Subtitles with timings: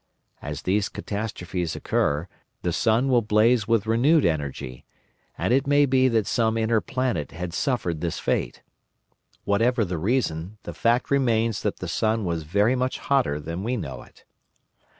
[0.41, 2.27] As these catastrophes occur,
[2.63, 4.83] the sun will blaze with renewed energy;
[5.37, 8.63] and it may be that some inner planet had suffered this fate.
[9.43, 13.77] Whatever the reason, the fact remains that the sun was very much hotter than we
[13.77, 14.23] know it.